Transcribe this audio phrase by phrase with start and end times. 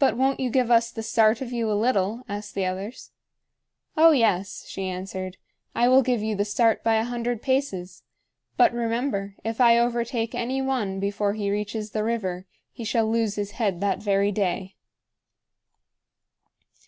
[0.00, 3.12] "But won't you give us the start of you a little?" asked the others.
[3.96, 5.36] "Oh, yes," she answered.
[5.72, 8.02] "I will give you the start by a hundred paces.
[8.56, 13.36] But remember, if I overtake any one before he reaches the river, he shall lose
[13.36, 14.74] his head that very day."